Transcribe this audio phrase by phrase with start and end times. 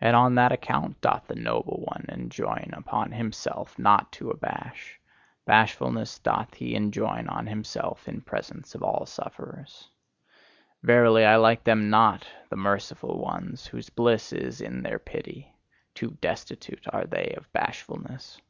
[0.00, 4.98] And on that account doth the noble one enjoin upon himself not to abash:
[5.44, 9.90] bashfulness doth he enjoin on himself in presence of all sufferers.
[10.82, 15.54] Verily, I like them not, the merciful ones, whose bliss is in their pity:
[15.92, 18.40] too destitute are they of bashfulness.